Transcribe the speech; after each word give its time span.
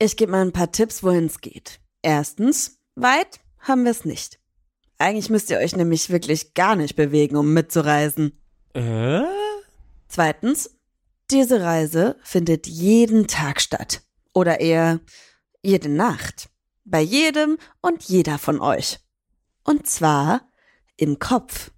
Ich 0.00 0.16
gebe 0.16 0.30
mal 0.30 0.42
ein 0.42 0.52
paar 0.52 0.70
Tipps, 0.70 1.02
wohin 1.02 1.26
es 1.26 1.40
geht. 1.40 1.80
Erstens, 2.02 2.78
weit 2.94 3.40
haben 3.58 3.82
wir 3.82 3.90
es 3.90 4.04
nicht. 4.04 4.38
Eigentlich 4.96 5.28
müsst 5.28 5.50
ihr 5.50 5.58
euch 5.58 5.74
nämlich 5.74 6.08
wirklich 6.08 6.54
gar 6.54 6.76
nicht 6.76 6.94
bewegen, 6.94 7.36
um 7.36 7.52
mitzureisen. 7.52 8.40
Äh? 8.74 9.22
Zweitens, 10.06 10.78
diese 11.32 11.62
Reise 11.62 12.16
findet 12.22 12.68
jeden 12.68 13.26
Tag 13.26 13.60
statt. 13.60 14.02
Oder 14.32 14.60
eher 14.60 15.00
jede 15.62 15.88
Nacht. 15.88 16.48
Bei 16.84 17.00
jedem 17.00 17.58
und 17.80 18.04
jeder 18.04 18.38
von 18.38 18.60
euch. 18.60 19.00
Und 19.64 19.88
zwar 19.88 20.48
im 20.96 21.18
Kopf. 21.18 21.72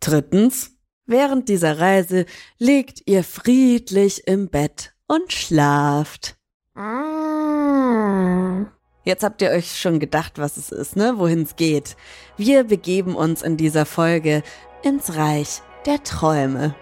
Drittens, 0.00 0.72
während 1.06 1.48
dieser 1.48 1.78
Reise 1.78 2.26
liegt 2.58 3.08
ihr 3.08 3.24
friedlich 3.24 4.26
im 4.26 4.50
Bett 4.50 4.94
und 5.10 5.32
schlaft. 5.32 6.36
Jetzt 9.02 9.24
habt 9.24 9.42
ihr 9.42 9.50
euch 9.50 9.76
schon 9.76 9.98
gedacht, 9.98 10.38
was 10.38 10.56
es 10.56 10.70
ist, 10.70 10.94
ne? 10.94 11.14
Wohin 11.16 11.42
es 11.42 11.56
geht. 11.56 11.96
Wir 12.36 12.62
begeben 12.62 13.16
uns 13.16 13.42
in 13.42 13.56
dieser 13.56 13.86
Folge 13.86 14.44
ins 14.84 15.16
Reich 15.16 15.62
der 15.84 16.00
Träume. 16.04 16.76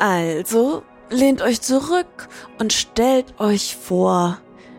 Also, 0.00 0.82
lehnt 1.10 1.40
euch 1.40 1.60
zurück 1.60 2.28
und 2.58 2.72
stellt 2.72 3.38
euch 3.38 3.76
vor, 3.76 4.38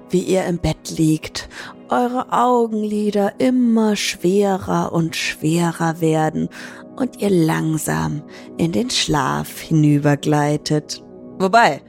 wie 0.09 0.23
ihr 0.23 0.43
im 0.43 0.57
Bett 0.57 0.89
liegt, 0.89 1.47
eure 1.93 2.31
Augenlider 2.33 3.39
immer 3.39 3.95
schwerer 3.95 4.91
und 4.93 5.15
schwerer 5.15 6.01
werden 6.01 6.49
und 6.95 7.21
ihr 7.21 7.29
langsam 7.29 8.23
in 8.57 8.71
den 8.71 8.89
Schlaf 8.89 9.59
hinübergleitet. 9.59 11.03
Wobei, 11.37 11.83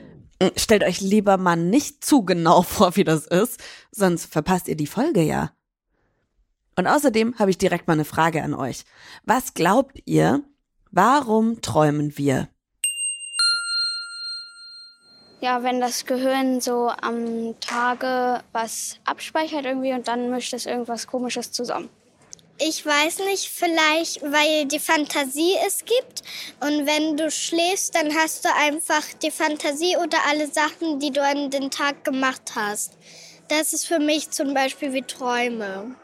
stellt 0.57 0.85
euch 0.85 1.01
lieber 1.01 1.39
mal 1.39 1.57
nicht 1.57 2.05
zu 2.05 2.23
genau 2.23 2.61
vor, 2.63 2.97
wie 2.97 3.05
das 3.05 3.27
ist, 3.27 3.63
sonst 3.91 4.27
verpasst 4.27 4.69
ihr 4.69 4.77
die 4.77 4.87
Folge 4.87 5.23
ja. 5.23 5.53
Und 6.77 6.87
außerdem 6.87 7.39
habe 7.39 7.51
ich 7.51 7.59
direkt 7.59 7.87
mal 7.87 7.95
eine 7.95 8.05
Frage 8.05 8.43
an 8.43 8.53
euch. 8.53 8.85
Was 9.25 9.55
glaubt 9.55 10.03
ihr, 10.05 10.43
warum 10.91 11.63
träumen 11.63 12.19
wir? 12.19 12.49
Ja, 15.45 15.63
wenn 15.63 15.79
das 15.79 16.07
Gehirn 16.07 16.63
so 16.63 16.91
am 17.03 17.55
Tage 17.61 18.43
was 18.53 18.97
abspeichert 19.05 19.67
irgendwie 19.67 19.93
und 19.93 20.09
dann 20.09 20.31
mischt 20.31 20.55
es 20.55 20.65
irgendwas 20.65 21.07
Komisches 21.07 21.53
zusammen. 21.53 21.91
Ich 22.59 22.87
weiß 22.87 23.19
nicht, 23.27 23.51
vielleicht 23.51 24.23
weil 24.23 24.65
die 24.65 24.79
Fantasie 24.79 25.55
es 25.67 25.85
gibt. 25.85 26.23
Und 26.61 26.87
wenn 26.87 27.19
du 27.19 27.31
schläfst, 27.31 27.95
dann 27.95 28.15
hast 28.15 28.47
du 28.47 28.49
einfach 28.55 29.03
die 29.23 29.31
Fantasie 29.31 29.99
oder 29.99 30.17
alle 30.31 30.47
Sachen, 30.47 30.99
die 30.99 31.11
du 31.11 31.23
an 31.23 31.51
den 31.51 31.71
Tag 31.71 32.05
gemacht 32.05 32.53
hast. 32.55 32.95
Das 33.49 33.75
ist 33.75 33.87
für 33.87 33.99
mich 33.99 34.31
zum 34.31 34.55
Beispiel 34.55 34.95
wie 34.95 35.03
Träume. 35.03 35.95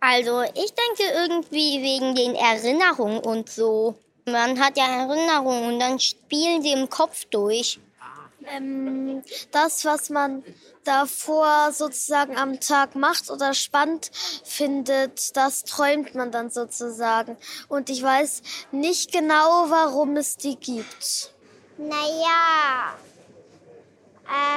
Also, 0.00 0.42
ich 0.42 0.74
denke 0.74 1.10
irgendwie 1.14 1.82
wegen 1.82 2.14
den 2.16 2.34
Erinnerungen 2.34 3.20
und 3.20 3.48
so. 3.48 3.94
Man 4.24 4.60
hat 4.60 4.76
ja 4.76 4.86
Erinnerungen 4.86 5.74
und 5.74 5.80
dann 5.80 5.98
spielen 5.98 6.62
sie 6.62 6.72
im 6.72 6.88
Kopf 6.88 7.24
durch. 7.26 7.80
Ähm, 8.46 9.22
das, 9.50 9.84
was 9.84 10.10
man 10.10 10.44
davor 10.84 11.72
sozusagen 11.72 12.36
am 12.36 12.58
Tag 12.60 12.94
macht 12.96 13.30
oder 13.30 13.54
spannend 13.54 14.10
findet, 14.44 15.36
das 15.36 15.64
träumt 15.64 16.14
man 16.14 16.32
dann 16.32 16.50
sozusagen. 16.50 17.36
Und 17.68 17.90
ich 17.90 18.02
weiß 18.02 18.42
nicht 18.72 19.12
genau, 19.12 19.66
warum 19.68 20.16
es 20.16 20.36
die 20.36 20.56
gibt. 20.56 21.32
Naja, 21.78 22.96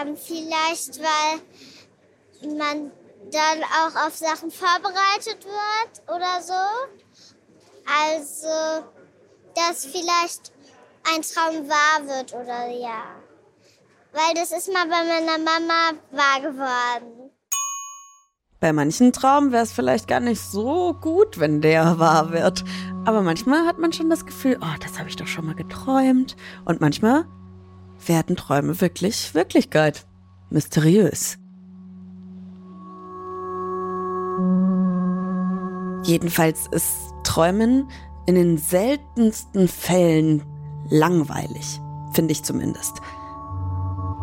ähm, 0.02 0.18
vielleicht 0.18 1.00
weil 1.00 2.56
man 2.58 2.92
dann 3.32 3.64
auch 3.64 4.08
auf 4.08 4.16
Sachen 4.16 4.52
vorbereitet 4.52 5.46
wird 5.46 6.16
oder 6.16 6.42
so. 6.42 6.54
Also, 7.88 8.86
dass 9.56 9.86
vielleicht 9.86 10.52
ein 11.14 11.22
Traum 11.22 11.68
wahr 11.70 12.08
wird 12.08 12.34
oder 12.34 12.68
ja. 12.70 13.04
Weil 14.12 14.34
das 14.36 14.52
ist 14.52 14.72
mal 14.72 14.88
bei 14.88 15.04
meiner 15.04 15.38
Mama 15.38 16.00
wahr 16.12 16.42
geworden. 16.42 17.32
Bei 18.60 18.74
manchen 18.74 19.12
Traumen 19.12 19.52
wäre 19.52 19.64
es 19.64 19.74
vielleicht 19.74 20.08
gar 20.08 20.22
nicht 20.22 20.42
so 20.42 20.94
gut, 20.94 21.40
wenn 21.40 21.62
der 21.62 22.00
wahr 22.00 22.32
wird. 22.32 22.64
Aber 23.06 23.22
manchmal 23.22 23.66
hat 23.66 23.78
man 23.78 23.94
schon 23.94 24.10
das 24.10 24.26
Gefühl, 24.26 24.58
oh, 24.62 24.78
das 24.80 24.98
habe 24.98 25.10
ich 25.10 25.16
doch 25.16 25.28
schon 25.28 25.46
mal 25.46 25.56
geträumt. 25.56 26.36
Und 26.64 26.82
manchmal 26.82 27.26
werden 28.06 28.36
Träume 28.36 28.80
wirklich 28.82 29.34
Wirklichkeit. 29.34 30.06
Mysteriös. 30.50 31.38
Jedenfalls 36.04 36.68
ist 36.72 37.12
Träumen 37.24 37.90
in 38.26 38.36
den 38.36 38.58
seltensten 38.58 39.68
Fällen 39.68 40.44
langweilig, 40.90 41.80
finde 42.14 42.32
ich 42.32 42.44
zumindest. 42.44 42.94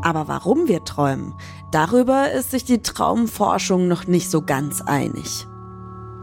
Aber 0.02 0.26
warum 0.26 0.66
wir 0.66 0.84
träumen, 0.84 1.34
darüber 1.70 2.32
ist 2.32 2.50
sich 2.50 2.64
die 2.64 2.82
Traumforschung 2.82 3.86
noch 3.86 4.06
nicht 4.06 4.30
so 4.30 4.42
ganz 4.42 4.80
einig. 4.80 5.46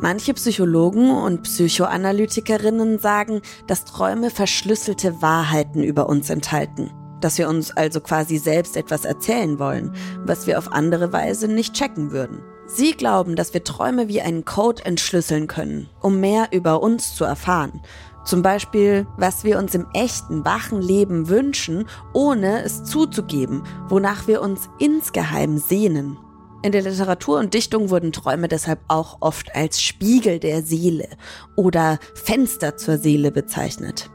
Manche 0.01 0.33
Psychologen 0.33 1.11
und 1.11 1.43
Psychoanalytikerinnen 1.43 2.99
sagen, 2.99 3.41
dass 3.67 3.85
Träume 3.85 4.29
verschlüsselte 4.29 5.21
Wahrheiten 5.21 5.83
über 5.83 6.07
uns 6.07 6.29
enthalten, 6.29 6.91
dass 7.19 7.37
wir 7.37 7.49
uns 7.49 7.71
also 7.71 7.99
quasi 7.99 8.37
selbst 8.37 8.77
etwas 8.77 9.03
erzählen 9.03 9.59
wollen, 9.59 9.93
was 10.23 10.47
wir 10.47 10.57
auf 10.57 10.71
andere 10.71 11.11
Weise 11.11 11.47
nicht 11.47 11.73
checken 11.73 12.11
würden. 12.11 12.41
Sie 12.71 12.91
glauben, 12.91 13.35
dass 13.35 13.55
wir 13.55 13.63
Träume 13.63 14.07
wie 14.09 14.21
einen 14.21 14.45
Code 14.45 14.85
entschlüsseln 14.85 15.47
können, 15.47 15.89
um 16.01 16.19
mehr 16.19 16.49
über 16.51 16.83
uns 16.83 17.15
zu 17.15 17.25
erfahren. 17.25 17.81
Zum 18.25 18.43
Beispiel, 18.43 19.07
was 19.17 19.43
wir 19.43 19.57
uns 19.57 19.73
im 19.73 19.87
echten, 19.93 20.45
wachen 20.45 20.79
Leben 20.79 21.29
wünschen, 21.29 21.87
ohne 22.13 22.61
es 22.61 22.83
zuzugeben, 22.83 23.63
wonach 23.87 24.27
wir 24.27 24.41
uns 24.43 24.69
insgeheim 24.77 25.57
sehnen. 25.57 26.19
In 26.61 26.71
der 26.71 26.83
Literatur 26.83 27.39
und 27.39 27.55
Dichtung 27.55 27.89
wurden 27.89 28.11
Träume 28.11 28.47
deshalb 28.47 28.81
auch 28.87 29.17
oft 29.21 29.55
als 29.55 29.81
Spiegel 29.81 30.37
der 30.37 30.61
Seele 30.61 31.07
oder 31.55 31.97
Fenster 32.13 32.77
zur 32.77 32.99
Seele 32.99 33.31
bezeichnet. 33.31 34.11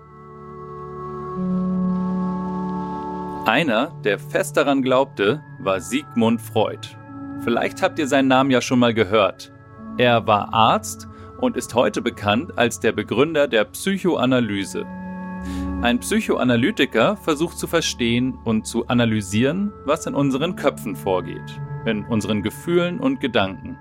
Einer, 3.47 3.93
der 4.05 4.21
fest 4.21 4.57
daran 4.57 4.83
glaubte, 4.83 5.43
war 5.59 5.81
Sigmund 5.81 6.41
Freud. 6.41 6.97
Vielleicht 7.45 7.83
habt 7.83 7.99
ihr 7.99 8.09
seinen 8.09 8.29
Namen 8.29 8.51
ja 8.51 8.63
schon 8.63 8.79
mal 8.79 8.95
gehört. 8.95 9.53
Er 9.99 10.27
war 10.27 10.53
Arzt 10.55 11.07
und 11.39 11.57
ist 11.57 11.75
heute 11.75 12.01
bekannt 12.01 12.57
als 12.57 12.81
der 12.81 12.93
Begründer 12.93 13.47
der 13.47 13.65
Psychoanalyse. 13.65 14.87
Ein 15.83 16.01
Psychoanalytiker 16.01 17.19
versucht 17.19 17.59
zu 17.59 17.67
verstehen 17.67 18.39
und 18.45 18.67
zu 18.67 18.87
analysieren, 18.87 19.73
was 19.85 20.07
in 20.07 20.15
unseren 20.15 20.57
Köpfen 20.57 20.97
vorgeht, 20.97 21.61
in 21.85 22.07
unseren 22.07 22.43
Gefühlen 22.43 22.99
und 22.99 23.21
Gedanken. 23.21 23.77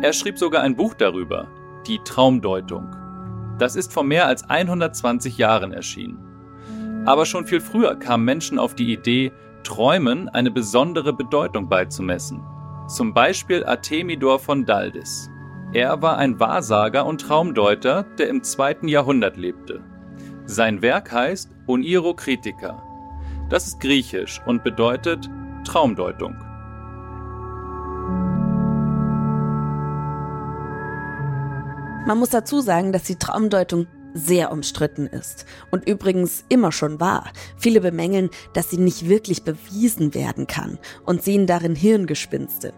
Er 0.00 0.14
schrieb 0.14 0.38
sogar 0.38 0.62
ein 0.62 0.74
Buch 0.74 0.94
darüber, 0.94 1.46
die 1.86 1.98
Traumdeutung. 2.02 2.96
Das 3.58 3.76
ist 3.76 3.92
vor 3.92 4.04
mehr 4.04 4.26
als 4.26 4.48
120 4.48 5.36
Jahren 5.36 5.72
erschienen. 5.72 6.18
Aber 7.04 7.26
schon 7.26 7.44
viel 7.44 7.60
früher 7.60 7.96
kamen 7.96 8.24
Menschen 8.24 8.58
auf 8.58 8.74
die 8.74 8.90
Idee, 8.90 9.32
Träumen 9.64 10.28
eine 10.30 10.50
besondere 10.50 11.12
Bedeutung 11.12 11.68
beizumessen. 11.68 12.42
Zum 12.86 13.14
Beispiel 13.14 13.64
Artemidor 13.64 14.38
von 14.38 14.66
Daldis. 14.66 15.30
Er 15.72 16.02
war 16.02 16.18
ein 16.18 16.38
Wahrsager 16.38 17.06
und 17.06 17.22
Traumdeuter, 17.22 18.04
der 18.18 18.28
im 18.28 18.42
zweiten 18.42 18.88
Jahrhundert 18.88 19.36
lebte. 19.38 19.82
Sein 20.44 20.82
Werk 20.82 21.10
heißt 21.10 21.50
Oniro 21.66 22.14
Kritika. 22.14 22.82
Das 23.48 23.66
ist 23.66 23.80
griechisch 23.80 24.40
und 24.46 24.62
bedeutet 24.62 25.30
Traumdeutung. 25.64 26.36
Man 32.06 32.18
muss 32.18 32.28
dazu 32.28 32.60
sagen, 32.60 32.92
dass 32.92 33.04
die 33.04 33.16
Traumdeutung 33.16 33.86
sehr 34.14 34.52
umstritten 34.52 35.06
ist 35.06 35.44
und 35.70 35.86
übrigens 35.86 36.44
immer 36.48 36.72
schon 36.72 37.00
war. 37.00 37.30
Viele 37.58 37.80
bemängeln, 37.80 38.30
dass 38.54 38.70
sie 38.70 38.78
nicht 38.78 39.08
wirklich 39.08 39.42
bewiesen 39.42 40.14
werden 40.14 40.46
kann 40.46 40.78
und 41.04 41.22
sehen 41.22 41.46
darin 41.46 41.74
Hirngespinste. 41.74 42.72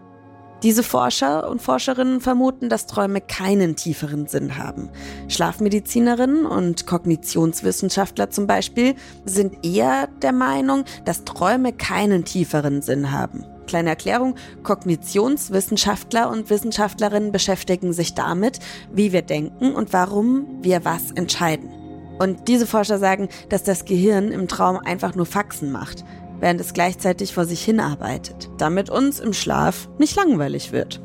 Diese 0.63 0.81
Forscher 0.81 1.49
und 1.49 1.61
Forscherinnen 1.61 2.19
vermuten, 2.19 2.67
dass 2.67 2.87
Träume 2.87 3.21
keinen 3.21 3.75
tieferen 3.75 4.25
Sinn 4.25 4.57
haben. 4.57 4.89
Schlafmedizinerinnen 5.27 6.47
und 6.47 6.87
Kognitionswissenschaftler 6.87 8.31
zum 8.31 8.47
Beispiel 8.47 8.95
sind 9.23 9.63
eher 9.63 10.07
der 10.23 10.31
Meinung, 10.31 10.83
dass 11.05 11.25
Träume 11.25 11.73
keinen 11.73 12.25
tieferen 12.25 12.81
Sinn 12.81 13.11
haben. 13.11 13.45
Kleine 13.67 13.89
Erklärung, 13.89 14.33
Kognitionswissenschaftler 14.63 16.29
und 16.31 16.49
Wissenschaftlerinnen 16.49 17.31
beschäftigen 17.31 17.93
sich 17.93 18.15
damit, 18.15 18.59
wie 18.91 19.11
wir 19.11 19.21
denken 19.21 19.75
und 19.75 19.93
warum 19.93 20.47
wir 20.63 20.85
was 20.85 21.11
entscheiden. 21.11 21.69
Und 22.17 22.47
diese 22.47 22.65
Forscher 22.65 22.97
sagen, 22.97 23.29
dass 23.49 23.61
das 23.61 23.85
Gehirn 23.85 24.31
im 24.31 24.47
Traum 24.47 24.77
einfach 24.77 25.13
nur 25.13 25.27
Faxen 25.27 25.71
macht 25.71 26.03
während 26.39 26.61
es 26.61 26.73
gleichzeitig 26.73 27.33
vor 27.33 27.45
sich 27.45 27.63
hinarbeitet, 27.63 28.49
damit 28.57 28.89
uns 28.89 29.19
im 29.19 29.33
Schlaf 29.33 29.89
nicht 29.97 30.15
langweilig 30.15 30.71
wird. 30.71 31.01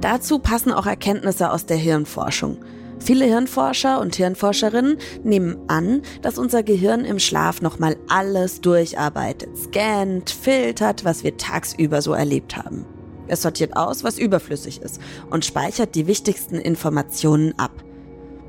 Dazu 0.00 0.38
passen 0.38 0.72
auch 0.72 0.86
Erkenntnisse 0.86 1.50
aus 1.50 1.66
der 1.66 1.76
Hirnforschung. 1.76 2.58
Viele 2.98 3.24
Hirnforscher 3.24 4.00
und 4.00 4.14
Hirnforscherinnen 4.14 4.98
nehmen 5.24 5.58
an, 5.68 6.02
dass 6.22 6.38
unser 6.38 6.62
Gehirn 6.62 7.04
im 7.04 7.18
Schlaf 7.18 7.60
nochmal 7.60 7.96
alles 8.08 8.60
durcharbeitet, 8.60 9.56
scannt, 9.56 10.30
filtert, 10.30 11.04
was 11.04 11.24
wir 11.24 11.36
tagsüber 11.36 12.00
so 12.00 12.12
erlebt 12.12 12.56
haben. 12.56 12.84
Es 13.26 13.42
sortiert 13.42 13.76
aus, 13.76 14.04
was 14.04 14.18
überflüssig 14.18 14.82
ist 14.82 15.00
und 15.30 15.44
speichert 15.44 15.94
die 15.94 16.06
wichtigsten 16.06 16.56
Informationen 16.56 17.58
ab. 17.58 17.72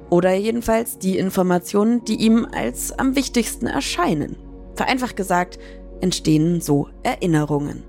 Oder 0.09 0.33
jedenfalls 0.33 0.99
die 0.99 1.17
Informationen, 1.17 2.03
die 2.05 2.15
ihm 2.15 2.45
als 2.51 2.91
am 2.91 3.15
wichtigsten 3.15 3.65
erscheinen. 3.65 4.35
Vereinfacht 4.75 5.15
gesagt, 5.15 5.57
entstehen 6.03 6.59
so 6.59 6.89
Erinnerungen. 7.01 7.83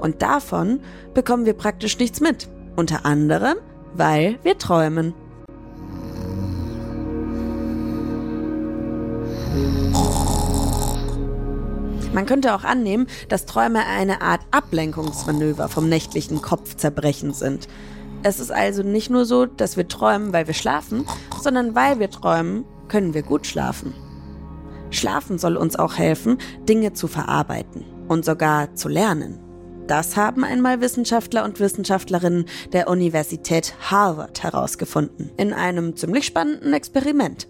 Und 0.00 0.22
davon 0.22 0.80
bekommen 1.14 1.44
wir 1.44 1.52
praktisch 1.52 1.98
nichts 1.98 2.20
mit. 2.20 2.48
Unter 2.74 3.04
anderem, 3.04 3.58
weil 3.94 4.38
wir 4.42 4.56
träumen. 4.56 5.14
Man 12.14 12.26
könnte 12.26 12.54
auch 12.54 12.64
annehmen, 12.64 13.06
dass 13.28 13.46
Träume 13.46 13.86
eine 13.86 14.22
Art 14.22 14.40
Ablenkungsmanöver 14.50 15.68
vom 15.68 15.88
nächtlichen 15.88 16.40
Kopfzerbrechen 16.40 17.34
sind. 17.34 17.68
Es 18.22 18.40
ist 18.40 18.50
also 18.50 18.82
nicht 18.82 19.10
nur 19.10 19.26
so, 19.26 19.46
dass 19.46 19.76
wir 19.76 19.88
träumen, 19.88 20.32
weil 20.32 20.46
wir 20.46 20.54
schlafen, 20.54 21.06
sondern 21.40 21.74
weil 21.74 21.98
wir 21.98 22.10
träumen, 22.10 22.64
können 22.88 23.14
wir 23.14 23.22
gut 23.22 23.46
schlafen. 23.46 23.94
Schlafen 24.92 25.38
soll 25.38 25.56
uns 25.56 25.76
auch 25.76 25.96
helfen, 25.96 26.38
Dinge 26.68 26.92
zu 26.92 27.08
verarbeiten 27.08 27.84
und 28.08 28.24
sogar 28.24 28.74
zu 28.74 28.88
lernen. 28.88 29.40
Das 29.88 30.16
haben 30.16 30.44
einmal 30.44 30.80
Wissenschaftler 30.80 31.44
und 31.44 31.58
Wissenschaftlerinnen 31.58 32.44
der 32.72 32.88
Universität 32.88 33.74
Harvard 33.90 34.42
herausgefunden, 34.42 35.32
in 35.36 35.52
einem 35.52 35.96
ziemlich 35.96 36.24
spannenden 36.24 36.72
Experiment. 36.72 37.48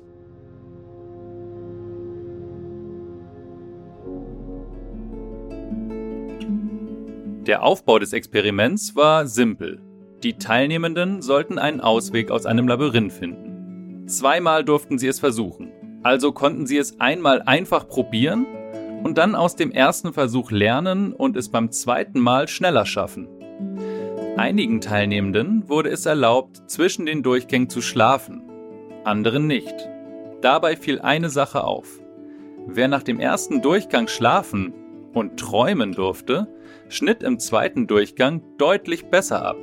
Der 7.46 7.64
Aufbau 7.64 7.98
des 7.98 8.12
Experiments 8.12 8.94
war 8.94 9.26
simpel. 9.26 9.82
Die 10.22 10.34
Teilnehmenden 10.34 11.22
sollten 11.22 11.58
einen 11.58 11.80
Ausweg 11.80 12.30
aus 12.30 12.46
einem 12.46 12.68
Labyrinth 12.68 13.12
finden. 13.12 14.06
Zweimal 14.06 14.64
durften 14.64 14.96
sie 14.96 15.08
es 15.08 15.18
versuchen. 15.18 15.71
Also 16.02 16.32
konnten 16.32 16.66
sie 16.66 16.78
es 16.78 17.00
einmal 17.00 17.42
einfach 17.42 17.86
probieren 17.88 18.46
und 19.04 19.18
dann 19.18 19.34
aus 19.34 19.56
dem 19.56 19.70
ersten 19.70 20.12
Versuch 20.12 20.50
lernen 20.50 21.12
und 21.12 21.36
es 21.36 21.48
beim 21.48 21.70
zweiten 21.70 22.20
Mal 22.20 22.48
schneller 22.48 22.86
schaffen. 22.86 23.28
Einigen 24.36 24.80
Teilnehmenden 24.80 25.68
wurde 25.68 25.90
es 25.90 26.06
erlaubt, 26.06 26.62
zwischen 26.70 27.06
den 27.06 27.22
Durchgängen 27.22 27.68
zu 27.68 27.82
schlafen, 27.82 28.42
anderen 29.04 29.46
nicht. 29.46 29.74
Dabei 30.40 30.76
fiel 30.76 31.00
eine 31.00 31.28
Sache 31.28 31.64
auf. 31.64 32.00
Wer 32.66 32.88
nach 32.88 33.02
dem 33.02 33.20
ersten 33.20 33.60
Durchgang 33.60 34.08
schlafen 34.08 34.72
und 35.12 35.38
träumen 35.38 35.92
durfte, 35.92 36.48
schnitt 36.88 37.22
im 37.22 37.38
zweiten 37.38 37.86
Durchgang 37.86 38.42
deutlich 38.56 39.06
besser 39.06 39.44
ab. 39.44 39.56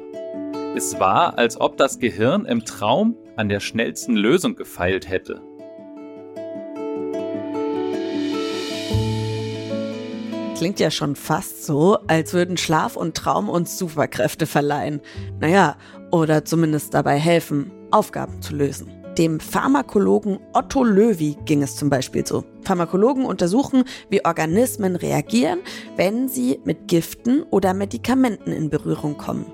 Es 0.76 1.00
war, 1.00 1.38
als 1.38 1.60
ob 1.60 1.78
das 1.78 2.00
Gehirn 2.00 2.46
im 2.46 2.64
Traum 2.64 3.18
an 3.36 3.50
der 3.50 3.60
schnellsten 3.60 4.16
Lösung 4.16 4.56
gefeilt 4.56 5.10
hätte. 5.10 5.42
Klingt 10.60 10.82
ja 10.82 10.92
schon 10.92 11.16
fast 11.16 11.66
so, 11.66 12.00
als 12.08 12.34
würden 12.34 12.58
Schlaf 12.58 12.98
und 12.98 13.16
Traum 13.16 13.48
uns 13.48 13.78
Superkräfte 13.78 14.46
verleihen. 14.46 15.00
Naja, 15.40 15.78
oder 16.12 16.44
zumindest 16.44 16.94
dabei 16.94 17.18
helfen, 17.18 17.72
Aufgaben 17.92 18.42
zu 18.42 18.58
lösen. 18.58 18.92
Dem 19.18 19.40
Pharmakologen 19.40 20.38
Otto 20.52 20.84
Löwy 20.84 21.38
ging 21.46 21.64
es 21.64 21.78
zum 21.78 21.90
Beispiel 21.90 22.28
so. 22.28 22.44
Pharmakologen 22.64 23.24
untersuchen, 23.24 23.86
wie 24.10 24.26
Organismen 24.26 24.98
reagieren, 24.98 25.60
wenn 25.96 26.28
sie 26.28 26.60
mit 26.66 26.90
Giften 26.90 27.44
oder 27.52 27.74
Medikamenten 27.74 28.52
in 28.52 28.70
Berührung 28.70 29.16
kommen. 29.16 29.46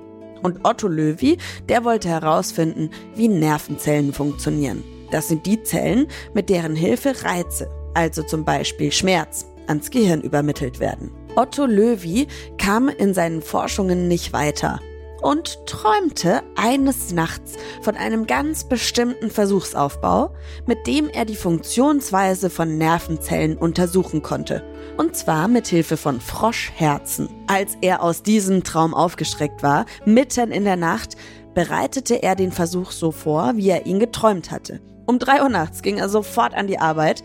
Und 0.41 0.61
Otto 0.63 0.87
Löwy, 0.87 1.37
der 1.69 1.83
wollte 1.83 2.09
herausfinden, 2.09 2.89
wie 3.13 3.27
Nervenzellen 3.27 4.11
funktionieren. 4.11 4.83
Das 5.11 5.27
sind 5.27 5.45
die 5.45 5.61
Zellen, 5.61 6.07
mit 6.33 6.49
deren 6.49 6.75
Hilfe 6.75 7.13
Reize, 7.23 7.69
also 7.93 8.23
zum 8.23 8.43
Beispiel 8.43 8.91
Schmerz, 8.91 9.45
ans 9.67 9.91
Gehirn 9.91 10.21
übermittelt 10.21 10.79
werden. 10.79 11.11
Otto 11.35 11.65
Löwy 11.65 12.27
kam 12.57 12.89
in 12.89 13.13
seinen 13.13 13.41
Forschungen 13.41 14.07
nicht 14.07 14.33
weiter 14.33 14.79
und 15.21 15.65
träumte 15.65 16.43
eines 16.55 17.11
Nachts 17.11 17.53
von 17.81 17.95
einem 17.95 18.27
ganz 18.27 18.65
bestimmten 18.65 19.31
Versuchsaufbau, 19.31 20.35
mit 20.67 20.85
dem 20.85 21.09
er 21.09 21.25
die 21.25 21.35
Funktionsweise 21.35 22.51
von 22.51 22.77
Nervenzellen 22.77 23.57
untersuchen 23.57 24.21
konnte. 24.21 24.63
Und 24.97 25.15
zwar 25.15 25.47
mit 25.47 25.65
Hilfe 25.65 25.97
von 25.97 26.21
Froschherzen. 26.21 27.27
Als 27.47 27.75
er 27.81 28.03
aus 28.03 28.21
diesem 28.21 28.63
Traum 28.63 28.93
aufgeschreckt 28.93 29.63
war, 29.63 29.87
mitten 30.05 30.51
in 30.51 30.63
der 30.63 30.77
Nacht, 30.77 31.15
bereitete 31.55 32.21
er 32.21 32.35
den 32.35 32.51
Versuch 32.51 32.91
so 32.91 33.11
vor, 33.11 33.53
wie 33.55 33.69
er 33.69 33.87
ihn 33.87 33.99
geträumt 33.99 34.51
hatte. 34.51 34.79
Um 35.07 35.19
drei 35.19 35.41
Uhr 35.41 35.49
nachts 35.49 35.81
ging 35.81 35.97
er 35.97 36.09
sofort 36.09 36.53
an 36.53 36.67
die 36.67 36.79
Arbeit 36.79 37.23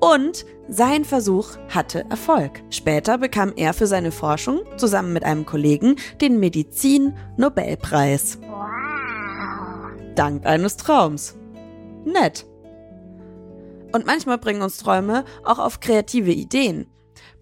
und 0.00 0.44
sein 0.68 1.04
Versuch 1.04 1.56
hatte 1.68 2.04
Erfolg. 2.10 2.62
Später 2.70 3.18
bekam 3.18 3.52
er 3.56 3.72
für 3.72 3.86
seine 3.86 4.12
Forschung 4.12 4.60
zusammen 4.76 5.12
mit 5.12 5.24
einem 5.24 5.46
Kollegen 5.46 5.96
den 6.20 6.38
Medizin-Nobelpreis. 6.38 8.38
Dank 10.14 10.46
eines 10.46 10.76
Traums. 10.76 11.36
Nett. 12.04 12.46
Und 13.92 14.06
manchmal 14.06 14.38
bringen 14.38 14.62
uns 14.62 14.78
Träume 14.78 15.24
auch 15.44 15.58
auf 15.58 15.80
kreative 15.80 16.32
Ideen. 16.32 16.86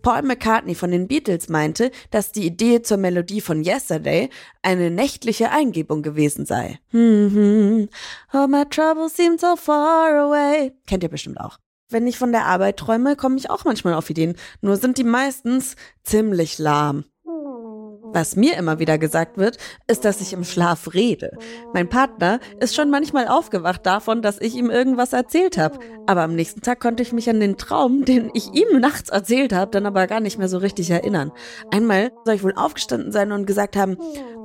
Paul 0.03 0.23
McCartney 0.23 0.77
von 0.77 0.93
den 0.93 1.09
Beatles 1.09 1.49
meinte, 1.49 1.91
dass 2.13 2.31
die 2.31 2.47
Idee 2.47 2.81
zur 2.83 2.97
Melodie 2.97 3.41
von 3.41 3.65
Yesterday 3.65 4.31
eine 4.63 4.93
nächtliche 4.93 5.51
Eingebung 5.51 6.03
gewesen 6.03 6.47
sei. 6.47 6.79
Hm, 6.91 7.31
hm, 7.33 7.89
oh, 8.33 8.47
my 8.47 8.65
troubles 8.71 9.17
seem 9.17 9.37
so 9.37 9.57
far 9.57 10.15
away. 10.15 10.73
Kennt 10.87 11.03
ihr 11.03 11.09
bestimmt 11.09 11.41
auch. 11.41 11.59
Wenn 11.89 12.07
ich 12.07 12.19
von 12.19 12.33
der 12.33 12.47
Arbeit 12.47 12.79
träume, 12.79 13.15
komme 13.15 13.37
ich 13.37 13.49
auch 13.49 13.65
manchmal 13.65 13.95
auf 13.95 14.11
Ideen. 14.11 14.35
Nur 14.61 14.77
sind 14.77 14.99
die 14.99 15.05
meistens 15.05 15.77
ziemlich 16.03 16.59
lahm. 16.59 17.05
Was 18.13 18.35
mir 18.35 18.57
immer 18.57 18.79
wieder 18.79 18.99
gesagt 18.99 19.37
wird, 19.37 19.59
ist, 19.87 20.05
dass 20.05 20.21
ich 20.21 20.33
im 20.33 20.43
Schlaf 20.43 20.95
rede. 20.95 21.37
Mein 21.75 21.89
Partner 21.89 22.41
ist 22.61 22.75
schon 22.75 22.91
manchmal 22.91 23.29
aufgewacht 23.29 23.85
davon, 23.85 24.23
dass 24.23 24.41
ich 24.41 24.57
ihm 24.57 24.71
irgendwas 24.71 25.13
erzählt 25.13 25.59
habe. 25.59 25.79
Aber 26.07 26.23
am 26.23 26.35
nächsten 26.35 26.63
Tag 26.63 26.81
konnte 26.81 27.03
ich 27.03 27.13
mich 27.13 27.29
an 27.31 27.41
den 27.41 27.57
Traum, 27.57 28.05
den 28.05 28.31
ich 28.33 28.53
ihm 28.55 28.81
nachts 28.81 29.11
erzählt 29.11 29.53
habe, 29.53 29.71
dann 29.71 29.87
aber 29.87 30.07
gar 30.07 30.21
nicht 30.21 30.39
mehr 30.39 30.49
so 30.49 30.59
richtig 30.59 30.91
erinnern. 30.91 31.31
Einmal 31.71 32.11
soll 32.25 32.35
ich 32.35 32.43
wohl 32.43 32.55
aufgestanden 32.57 33.13
sein 33.13 33.33
und 33.33 33.47
gesagt 33.47 33.77
haben, 33.77 33.97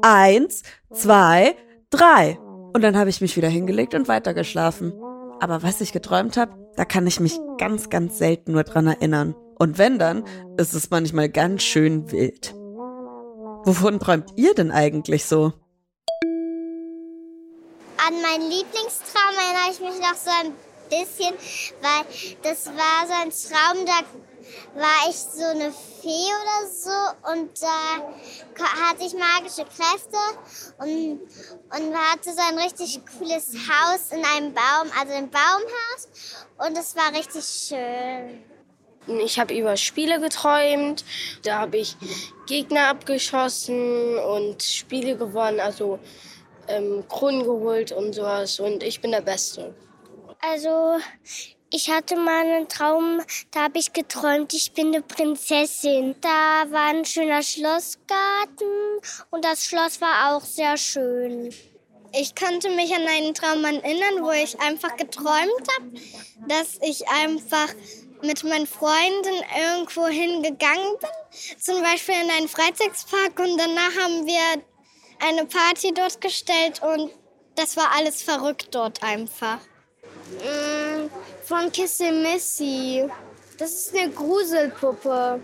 eins, 0.01 0.63
zwei, 0.91 1.55
drei. 1.89 2.37
Und 2.73 2.83
dann 2.83 2.97
habe 2.97 3.09
ich 3.09 3.21
mich 3.21 3.35
wieder 3.37 3.49
hingelegt 3.49 3.95
und 3.95 4.07
weitergeschlafen. 4.07 4.93
Aber 5.39 5.63
was 5.63 5.81
ich 5.81 5.91
geträumt 5.91 6.37
habe, 6.37 6.60
da 6.75 6.85
kann 6.85 7.07
ich 7.07 7.19
mich 7.19 7.39
ganz, 7.57 7.89
ganz 7.89 8.17
selten 8.17 8.53
nur 8.53 8.63
dran 8.63 8.87
erinnern. 8.87 9.35
Und 9.57 9.77
wenn 9.77 9.99
dann, 9.99 10.23
ist 10.57 10.73
es 10.73 10.89
manchmal 10.89 11.29
ganz 11.29 11.63
schön 11.63 12.11
wild. 12.11 12.53
Wovon 13.63 13.99
träumt 13.99 14.31
ihr 14.35 14.55
denn 14.55 14.71
eigentlich 14.71 15.25
so? 15.25 15.53
An 18.07 18.13
meinen 18.23 18.49
Lieblingstraum 18.49 19.35
erinnere 19.37 19.71
ich 19.71 19.79
mich 19.79 19.99
noch 19.99 20.15
so 20.15 20.31
ein 20.43 20.53
bisschen, 20.91 21.33
weil 21.81 22.05
das 22.43 22.67
war 22.67 23.07
so 23.07 23.13
ein 23.13 23.31
Traum, 23.31 23.85
da 23.85 24.01
war 24.75 25.09
ich 25.09 25.15
so 25.15 25.45
eine 25.45 25.71
Fee 25.71 26.29
oder 26.41 26.67
so 26.67 27.31
und 27.31 27.61
da 27.61 27.97
hatte 28.57 29.05
ich 29.05 29.13
magische 29.13 29.65
Kräfte 29.65 30.17
und, 30.79 31.21
und 31.21 31.95
hatte 31.95 32.31
so 32.33 32.41
ein 32.49 32.57
richtig 32.59 32.99
cooles 33.17 33.53
Haus 33.69 34.11
in 34.11 34.23
einem 34.25 34.53
Baum, 34.53 34.91
also 34.99 35.13
ein 35.13 35.29
Baumhaus 35.29 36.37
und 36.57 36.77
es 36.77 36.95
war 36.95 37.13
richtig 37.13 37.43
schön. 37.43 38.43
Ich 39.19 39.39
habe 39.39 39.55
über 39.55 39.77
Spiele 39.77 40.19
geträumt, 40.19 41.03
da 41.43 41.59
habe 41.59 41.77
ich 41.77 41.95
Gegner 42.45 42.89
abgeschossen 42.89 44.17
und 44.17 44.61
Spiele 44.61 45.17
gewonnen, 45.17 45.59
also 45.59 45.99
ähm, 46.67 47.03
Kronen 47.07 47.43
geholt 47.43 47.91
und 47.91 48.13
sowas 48.13 48.59
und 48.59 48.83
ich 48.83 49.01
bin 49.01 49.11
der 49.11 49.21
Beste. 49.21 49.73
Also 50.43 50.97
ich 51.69 51.91
hatte 51.91 52.15
mal 52.15 52.45
einen 52.45 52.67
Traum, 52.67 53.21
da 53.51 53.63
habe 53.63 53.77
ich 53.77 53.93
geträumt, 53.93 54.53
ich 54.53 54.73
bin 54.73 54.87
eine 54.87 55.03
Prinzessin. 55.03 56.15
Da 56.19 56.65
war 56.71 56.89
ein 56.89 57.05
schöner 57.05 57.43
Schlossgarten 57.43 58.99
und 59.29 59.45
das 59.45 59.65
Schloss 59.65 60.01
war 60.01 60.35
auch 60.35 60.43
sehr 60.43 60.77
schön. 60.77 61.53
Ich 62.13 62.35
konnte 62.35 62.71
mich 62.71 62.93
an 62.93 63.07
einen 63.07 63.35
Traum 63.35 63.63
erinnern, 63.63 64.23
wo 64.23 64.31
ich 64.31 64.59
einfach 64.59 64.97
geträumt 64.97 65.67
habe, 65.77 65.91
dass 66.47 66.79
ich 66.81 67.07
einfach 67.07 67.69
mit 68.23 68.43
meinen 68.43 68.67
Freunden 68.67 69.43
irgendwo 69.55 70.07
hingegangen 70.07 70.97
bin, 70.99 71.59
zum 71.59 71.81
Beispiel 71.81 72.15
in 72.15 72.31
einen 72.31 72.49
Freizeitspark 72.49 73.39
und 73.39 73.57
danach 73.57 73.95
haben 74.03 74.25
wir 74.25 74.63
eine 75.19 75.45
Party 75.45 75.93
dort 75.93 76.19
gestellt 76.19 76.81
und 76.81 77.11
das 77.55 77.77
war 77.77 77.91
alles 77.95 78.23
verrückt 78.23 78.69
dort 78.71 79.03
einfach. 79.03 79.59
Mm, 80.39 81.09
von 81.43 81.71
Kissemissy. 81.71 83.07
Das 83.57 83.71
ist 83.71 83.95
eine 83.95 84.11
Gruselpuppe. 84.11 85.39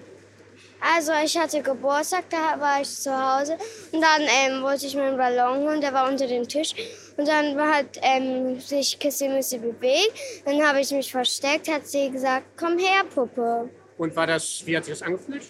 Also 0.80 1.12
ich 1.24 1.36
hatte 1.38 1.62
Geburtstag, 1.62 2.26
da 2.30 2.60
war 2.60 2.82
ich 2.82 2.90
zu 2.90 3.12
Hause 3.12 3.58
und 3.92 4.02
dann 4.02 4.22
ähm, 4.22 4.62
wollte 4.62 4.86
ich 4.86 4.96
meinen 4.96 5.18
Ballon 5.18 5.68
holen, 5.68 5.82
der 5.82 5.92
war 5.92 6.08
unter 6.08 6.28
dem 6.28 6.48
Tisch 6.48 6.76
und 7.18 7.28
dann 7.28 7.60
hat 7.60 7.98
ähm, 8.02 8.60
sich 8.60 9.00
Kissemissy 9.00 9.58
bewegt, 9.58 10.14
dann 10.46 10.62
habe 10.62 10.80
ich 10.80 10.92
mich 10.92 11.12
versteckt, 11.12 11.68
hat 11.68 11.88
sie 11.88 12.12
gesagt, 12.12 12.46
komm 12.58 12.78
her, 12.78 13.04
Puppe. 13.14 13.70
Und 13.98 14.16
war 14.16 14.28
das, 14.28 14.62
wie 14.66 14.78
hat 14.78 14.86
sich 14.86 14.94
das 14.94 15.02
angefühlt? 15.02 15.44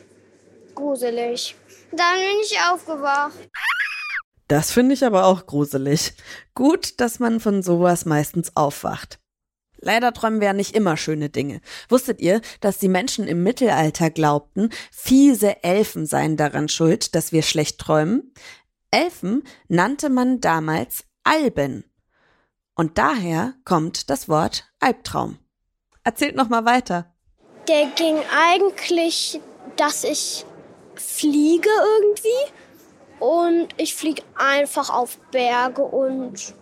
Gruselig. 0.74 1.56
Dann 1.91 2.15
bin 2.15 2.39
ich 2.44 2.58
aufgewacht. 2.72 3.34
Das 4.48 4.72
finde 4.72 4.94
ich 4.94 5.03
aber 5.03 5.25
auch 5.25 5.46
gruselig. 5.46 6.13
Gut, 6.56 7.01
dass 7.01 7.20
man 7.20 7.41
von 7.41 7.62
sowas 7.62 8.06
meistens 8.06 8.56
aufwacht. 8.56 9.20
Leider 9.79 10.13
träumen 10.13 10.39
wir 10.39 10.48
ja 10.48 10.53
nicht 10.53 10.75
immer 10.75 10.98
schöne 10.98 11.29
Dinge. 11.29 11.62
Wusstet 11.89 12.19
ihr, 12.19 12.41
dass 12.62 12.77
die 12.77 12.88
Menschen 12.88 13.27
im 13.27 13.43
Mittelalter 13.43 14.10
glaubten, 14.10 14.69
fiese 14.91 15.63
Elfen 15.63 16.05
seien 16.05 16.38
daran 16.38 16.69
schuld, 16.69 17.15
dass 17.15 17.31
wir 17.31 17.43
schlecht 17.43 17.79
träumen? 17.79 18.34
Elfen 18.91 19.43
nannte 19.67 20.10
man 20.10 20.39
damals 20.41 21.03
Alben. 21.24 21.84
Und 22.75 22.98
daher 22.98 23.53
kommt 23.65 24.10
das 24.10 24.29
Wort 24.29 24.72
Albtraum. 24.79 25.39
Erzählt 26.03 26.36
noch 26.36 26.50
mal 26.50 26.63
weiter. 26.63 27.13
Der 27.67 27.88
ging 27.96 28.17
eigentlich, 28.31 29.41
dass 29.75 30.03
ich 30.03 30.46
fliege 30.96 31.69
irgendwie 32.00 32.53
und 33.19 33.67
ich 33.77 33.96
fliege 33.96 34.24
einfach 34.36 34.89
auf 34.89 35.17
Berge 35.31 35.81
und 35.81 36.53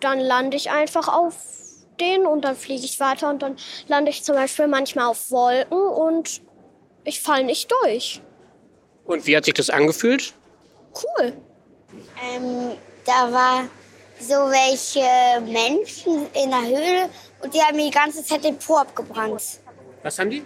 dann 0.00 0.18
lande 0.18 0.56
ich 0.56 0.70
einfach 0.70 1.08
auf 1.08 1.61
denen 2.00 2.26
und 2.26 2.42
dann 2.42 2.56
fliege 2.56 2.84
ich 2.84 2.98
weiter 3.00 3.30
und 3.30 3.42
dann 3.42 3.56
lande 3.88 4.10
ich 4.10 4.22
zum 4.22 4.34
Beispiel 4.34 4.66
manchmal 4.66 5.06
auf 5.06 5.30
Wolken 5.30 5.78
und 5.78 6.42
ich 7.04 7.20
falle 7.20 7.44
nicht 7.44 7.72
durch. 7.82 8.22
Und 9.04 9.26
wie 9.26 9.36
hat 9.36 9.44
sich 9.44 9.54
das 9.54 9.70
angefühlt? 9.70 10.34
Cool. 10.94 11.32
Ähm, 12.22 12.72
da 13.04 13.32
war 13.32 13.64
so 14.20 14.34
welche 14.34 15.40
Menschen 15.40 16.26
in 16.34 16.50
der 16.50 16.62
Höhle 16.62 17.10
und 17.42 17.52
die 17.52 17.60
haben 17.60 17.76
mir 17.76 17.86
die 17.86 17.90
ganze 17.90 18.24
Zeit 18.24 18.44
den 18.44 18.58
Po 18.58 18.76
abgebrannt. 18.76 19.42
Was 20.02 20.18
haben 20.18 20.30
die? 20.30 20.44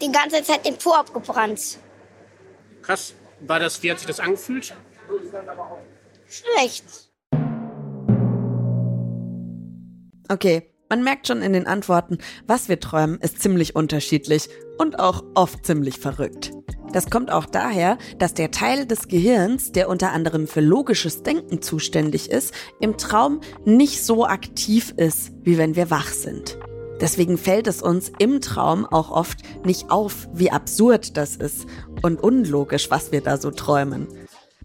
Die 0.00 0.10
ganze 0.10 0.42
Zeit 0.42 0.64
den 0.64 0.76
Po 0.76 0.92
abgebrannt. 0.92 1.78
Krass. 2.82 3.14
War 3.40 3.58
das, 3.58 3.82
wie 3.82 3.90
hat 3.90 3.98
sich 3.98 4.06
das 4.06 4.20
angefühlt? 4.20 4.74
Schlecht. 6.28 6.84
Okay, 10.28 10.71
man 10.92 11.02
merkt 11.02 11.26
schon 11.26 11.40
in 11.40 11.54
den 11.54 11.66
Antworten, 11.66 12.18
was 12.46 12.68
wir 12.68 12.78
träumen, 12.78 13.18
ist 13.22 13.40
ziemlich 13.40 13.74
unterschiedlich 13.74 14.50
und 14.76 14.98
auch 14.98 15.24
oft 15.34 15.64
ziemlich 15.64 15.98
verrückt. 15.98 16.52
Das 16.92 17.08
kommt 17.08 17.32
auch 17.32 17.46
daher, 17.46 17.96
dass 18.18 18.34
der 18.34 18.50
Teil 18.50 18.84
des 18.84 19.08
Gehirns, 19.08 19.72
der 19.72 19.88
unter 19.88 20.12
anderem 20.12 20.46
für 20.46 20.60
logisches 20.60 21.22
Denken 21.22 21.62
zuständig 21.62 22.30
ist, 22.30 22.52
im 22.78 22.98
Traum 22.98 23.40
nicht 23.64 24.04
so 24.04 24.26
aktiv 24.26 24.92
ist, 24.98 25.32
wie 25.40 25.56
wenn 25.56 25.76
wir 25.76 25.88
wach 25.88 26.08
sind. 26.08 26.58
Deswegen 27.00 27.38
fällt 27.38 27.68
es 27.68 27.80
uns 27.80 28.12
im 28.18 28.42
Traum 28.42 28.84
auch 28.84 29.10
oft 29.10 29.38
nicht 29.64 29.90
auf, 29.90 30.28
wie 30.34 30.50
absurd 30.50 31.16
das 31.16 31.36
ist 31.36 31.64
und 32.02 32.22
unlogisch, 32.22 32.90
was 32.90 33.12
wir 33.12 33.22
da 33.22 33.38
so 33.38 33.50
träumen. 33.50 34.08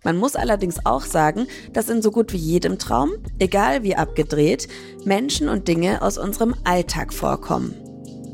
Man 0.03 0.17
muss 0.17 0.35
allerdings 0.35 0.85
auch 0.85 1.01
sagen, 1.01 1.47
dass 1.73 1.89
in 1.89 2.01
so 2.01 2.11
gut 2.11 2.33
wie 2.33 2.37
jedem 2.37 2.77
Traum, 2.79 3.11
egal 3.39 3.83
wie 3.83 3.95
abgedreht, 3.95 4.67
Menschen 5.05 5.49
und 5.49 5.67
Dinge 5.67 6.01
aus 6.01 6.17
unserem 6.17 6.55
Alltag 6.63 7.13
vorkommen. 7.13 7.75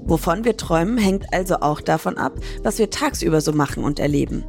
Wovon 0.06 0.44
wir 0.44 0.58
träumen, 0.58 0.98
hängt 0.98 1.34
also 1.34 1.56
auch 1.58 1.80
davon 1.80 2.18
ab, 2.18 2.34
was 2.62 2.78
wir 2.78 2.90
tagsüber 2.90 3.40
so 3.40 3.54
machen 3.54 3.84
und 3.84 4.00
erleben. 4.00 4.44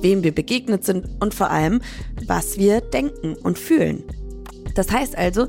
Wem 0.00 0.22
wir 0.22 0.34
begegnet 0.34 0.84
sind 0.84 1.06
und 1.20 1.34
vor 1.34 1.50
allem, 1.50 1.82
was 2.26 2.56
wir 2.56 2.80
denken 2.80 3.34
und 3.34 3.58
fühlen. 3.58 4.04
Das 4.74 4.90
heißt 4.90 5.18
also, 5.18 5.48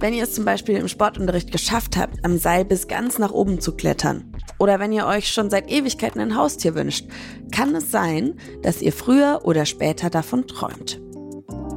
wenn 0.00 0.14
ihr 0.14 0.24
es 0.24 0.32
zum 0.32 0.44
Beispiel 0.44 0.76
im 0.76 0.88
Sportunterricht 0.88 1.52
geschafft 1.52 1.96
habt, 1.96 2.24
am 2.24 2.38
Seil 2.38 2.64
bis 2.64 2.88
ganz 2.88 3.18
nach 3.18 3.30
oben 3.30 3.60
zu 3.60 3.76
klettern, 3.76 4.32
oder 4.58 4.80
wenn 4.80 4.92
ihr 4.92 5.06
euch 5.06 5.28
schon 5.28 5.50
seit 5.50 5.70
Ewigkeiten 5.70 6.20
ein 6.20 6.36
Haustier 6.36 6.74
wünscht, 6.74 7.06
kann 7.52 7.74
es 7.74 7.90
sein, 7.90 8.38
dass 8.62 8.82
ihr 8.82 8.92
früher 8.92 9.40
oder 9.44 9.66
später 9.66 10.10
davon 10.10 10.46
träumt. 10.46 11.00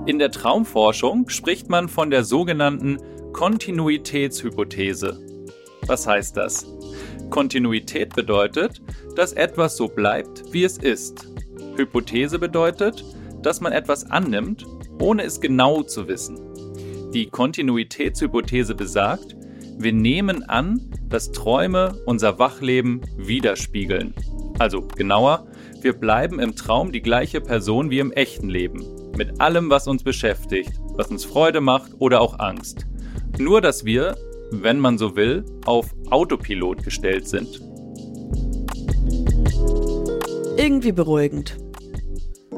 In 0.06 0.20
der 0.20 0.32
Traumforschung 0.32 1.30
spricht 1.30 1.70
man 1.70 1.88
von 1.88 2.10
der 2.10 2.24
sogenannten 2.24 2.98
Kontinuitätshypothese. 3.34 5.20
Was 5.88 6.08
heißt 6.08 6.38
das? 6.38 6.66
Kontinuität 7.30 8.16
bedeutet, 8.16 8.82
dass 9.16 9.34
etwas 9.34 9.76
so 9.76 9.88
bleibt, 9.88 10.44
wie 10.52 10.64
es 10.64 10.78
ist. 10.78 11.28
Hypothese 11.76 12.40
bedeutet, 12.40 13.04
dass 13.42 13.60
man 13.60 13.74
etwas 13.74 14.10
annimmt, 14.10 14.66
ohne 15.00 15.24
es 15.24 15.42
genau 15.42 15.84
zu 15.84 16.08
wissen. 16.08 16.53
Die 17.14 17.28
Kontinuitätshypothese 17.28 18.74
besagt, 18.74 19.36
wir 19.78 19.94
nehmen 19.94 20.42
an, 20.50 20.82
dass 21.10 21.32
Träume 21.32 21.96
unser 22.08 22.40
Wachleben 22.40 23.02
widerspiegeln. 23.18 24.16
Also 24.58 24.82
genauer, 24.82 25.46
wir 25.82 25.94
bleiben 25.94 26.40
im 26.40 26.56
Traum 26.56 26.92
die 26.92 27.04
gleiche 27.04 27.40
Person 27.40 27.92
wie 27.92 28.00
im 28.00 28.12
echten 28.12 28.50
Leben. 28.50 28.84
Mit 29.16 29.40
allem, 29.40 29.70
was 29.70 29.88
uns 29.88 30.02
beschäftigt, 30.02 30.72
was 30.96 31.10
uns 31.10 31.24
Freude 31.24 31.62
macht 31.62 31.92
oder 32.00 32.20
auch 32.20 32.40
Angst. 32.40 32.88
Nur, 33.38 33.62
dass 33.62 33.86
wir, 33.86 34.18
wenn 34.50 34.80
man 34.80 34.98
so 34.98 35.16
will, 35.16 35.46
auf 35.66 35.94
Autopilot 36.10 36.84
gestellt 36.84 37.28
sind. 37.28 37.62
Irgendwie 40.58 40.92
beruhigend. 40.92 41.58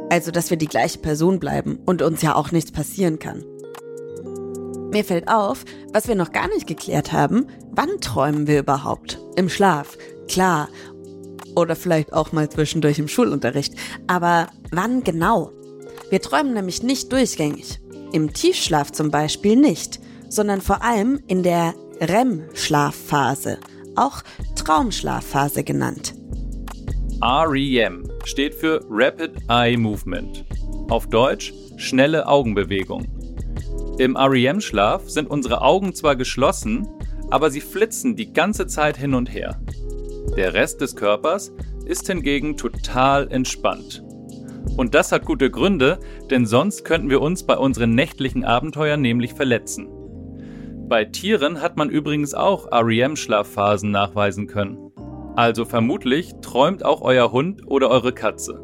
Also, 0.10 0.32
dass 0.32 0.50
wir 0.50 0.58
die 0.58 0.68
gleiche 0.68 1.00
Person 1.00 1.40
bleiben 1.40 1.80
und 1.86 2.02
uns 2.02 2.22
ja 2.22 2.36
auch 2.36 2.52
nichts 2.52 2.72
passieren 2.72 3.20
kann. 3.20 3.44
Mir 4.96 5.04
fällt 5.04 5.28
auf, 5.28 5.66
was 5.92 6.08
wir 6.08 6.16
noch 6.16 6.32
gar 6.32 6.48
nicht 6.48 6.68
geklärt 6.68 7.12
haben, 7.12 7.48
wann 7.72 8.00
träumen 8.00 8.48
wir 8.48 8.60
überhaupt? 8.60 9.20
Im 9.36 9.50
Schlaf, 9.50 9.98
klar. 10.30 10.70
Oder 11.54 11.76
vielleicht 11.76 12.14
auch 12.14 12.32
mal 12.32 12.48
zwischendurch 12.48 12.98
im 12.98 13.10
Schulunterricht. 13.10 13.74
Aber 14.08 14.48
wann 14.72 15.04
genau? 15.04 15.52
Wir 16.10 16.22
träumen 16.22 16.54
nämlich 16.54 16.82
nicht 16.82 17.12
durchgängig. 17.12 17.82
Im 18.14 18.32
Tiefschlaf 18.32 18.94
zum 18.94 19.12
Beispiel 19.12 19.58
nicht, 19.58 20.00
sondern 20.30 20.62
vor 20.62 20.82
allem 20.82 21.20
in 21.28 21.44
der 21.44 21.74
REM-Schlafphase, 22.00 23.58
auch 23.98 24.22
Traumschlafphase 24.56 25.66
genannt. 25.66 26.16
REM 27.22 28.10
steht 28.24 28.56
für 28.56 28.80
Rapid 28.90 29.32
Eye 29.50 29.76
Movement. 29.76 30.46
Auf 30.90 31.08
Deutsch 31.08 31.54
schnelle 31.76 32.26
Augenbewegung. 32.30 33.15
Im 33.98 34.18
REM-Schlaf 34.18 35.10
sind 35.10 35.30
unsere 35.30 35.62
Augen 35.62 35.96
zwar 35.96 36.18
geschlossen, 36.18 36.86
aber 37.32 37.50
sie 37.50 37.62
flitzen 37.62 38.18
die 38.18 38.34
ganze 38.34 38.68
Zeit 38.68 38.98
hin 38.98 39.14
und 39.14 39.34
her. 39.34 39.62
Der 40.36 40.54
Rest 40.54 40.82
des 40.82 40.98
Körpers 40.98 41.54
ist 41.86 42.08
hingegen 42.08 42.58
total 42.58 43.32
entspannt. 43.32 44.04
Und 44.76 44.96
das 44.96 45.14
hat 45.14 45.24
gute 45.24 45.50
Gründe, 45.50 46.00
denn 46.30 46.46
sonst 46.46 46.84
könnten 46.84 47.10
wir 47.10 47.22
uns 47.22 47.44
bei 47.44 47.58
unseren 47.58 47.96
nächtlichen 47.96 48.44
Abenteuern 48.44 49.00
nämlich 49.00 49.34
verletzen. 49.34 49.88
Bei 50.90 51.06
Tieren 51.06 51.62
hat 51.62 51.78
man 51.78 51.90
übrigens 51.90 52.34
auch 52.34 52.68
REM-Schlafphasen 52.74 53.92
nachweisen 53.92 54.48
können. 54.48 54.92
Also 55.38 55.64
vermutlich 55.64 56.34
träumt 56.42 56.84
auch 56.84 57.02
euer 57.02 57.32
Hund 57.32 57.62
oder 57.66 57.90
eure 57.90 58.12
Katze. 58.12 58.62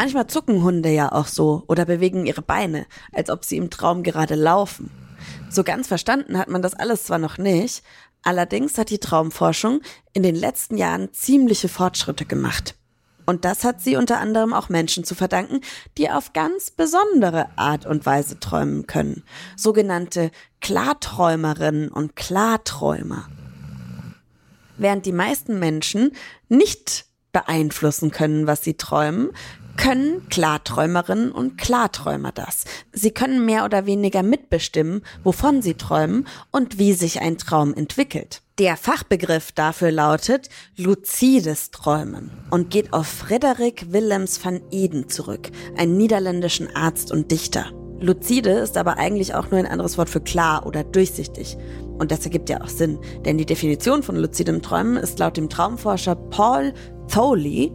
Manchmal 0.00 0.28
zucken 0.28 0.62
Hunde 0.62 0.88
ja 0.88 1.12
auch 1.12 1.26
so 1.26 1.62
oder 1.66 1.84
bewegen 1.84 2.24
ihre 2.24 2.40
Beine, 2.40 2.86
als 3.12 3.28
ob 3.28 3.44
sie 3.44 3.58
im 3.58 3.68
Traum 3.68 4.02
gerade 4.02 4.34
laufen. 4.34 4.90
So 5.50 5.62
ganz 5.62 5.88
verstanden 5.88 6.38
hat 6.38 6.48
man 6.48 6.62
das 6.62 6.72
alles 6.72 7.04
zwar 7.04 7.18
noch 7.18 7.36
nicht, 7.36 7.82
allerdings 8.22 8.78
hat 8.78 8.88
die 8.88 8.96
Traumforschung 8.96 9.82
in 10.14 10.22
den 10.22 10.34
letzten 10.36 10.78
Jahren 10.78 11.12
ziemliche 11.12 11.68
Fortschritte 11.68 12.24
gemacht. 12.24 12.76
Und 13.26 13.44
das 13.44 13.62
hat 13.62 13.82
sie 13.82 13.96
unter 13.96 14.20
anderem 14.20 14.54
auch 14.54 14.70
Menschen 14.70 15.04
zu 15.04 15.14
verdanken, 15.14 15.60
die 15.98 16.08
auf 16.08 16.32
ganz 16.32 16.70
besondere 16.70 17.50
Art 17.56 17.84
und 17.84 18.06
Weise 18.06 18.40
träumen 18.40 18.86
können. 18.86 19.22
Sogenannte 19.54 20.30
Klarträumerinnen 20.62 21.90
und 21.90 22.16
Klarträumer. 22.16 23.28
Während 24.78 25.04
die 25.04 25.12
meisten 25.12 25.58
Menschen 25.58 26.12
nicht 26.48 27.09
beeinflussen 27.32 28.10
können, 28.10 28.46
was 28.46 28.62
sie 28.62 28.74
träumen, 28.74 29.30
können 29.76 30.28
Klarträumerinnen 30.28 31.32
und 31.32 31.56
Klarträumer 31.56 32.32
das. 32.32 32.64
Sie 32.92 33.12
können 33.12 33.46
mehr 33.46 33.64
oder 33.64 33.86
weniger 33.86 34.22
mitbestimmen, 34.22 35.02
wovon 35.24 35.62
sie 35.62 35.74
träumen 35.74 36.26
und 36.50 36.78
wie 36.78 36.92
sich 36.92 37.20
ein 37.20 37.38
Traum 37.38 37.72
entwickelt. 37.72 38.42
Der 38.58 38.76
Fachbegriff 38.76 39.52
dafür 39.52 39.90
lautet 39.90 40.50
luzides 40.76 41.70
Träumen 41.70 42.30
und 42.50 42.68
geht 42.68 42.92
auf 42.92 43.06
Frederik 43.06 43.90
Willems 43.90 44.44
van 44.44 44.60
Eden 44.70 45.08
zurück, 45.08 45.50
einen 45.78 45.96
niederländischen 45.96 46.68
Arzt 46.76 47.10
und 47.10 47.30
Dichter. 47.30 47.72
Lucide 48.00 48.50
ist 48.50 48.76
aber 48.76 48.98
eigentlich 48.98 49.34
auch 49.34 49.50
nur 49.50 49.60
ein 49.60 49.66
anderes 49.66 49.96
Wort 49.96 50.10
für 50.10 50.20
klar 50.20 50.66
oder 50.66 50.84
durchsichtig. 50.84 51.56
Und 52.00 52.10
das 52.10 52.24
ergibt 52.24 52.48
ja 52.48 52.62
auch 52.62 52.68
Sinn, 52.68 52.98
denn 53.26 53.36
die 53.36 53.44
Definition 53.44 54.02
von 54.02 54.16
luzidem 54.16 54.62
Träumen 54.62 54.96
ist 54.96 55.18
laut 55.18 55.36
dem 55.36 55.50
Traumforscher 55.50 56.16
Paul 56.16 56.72
Thowley 57.08 57.70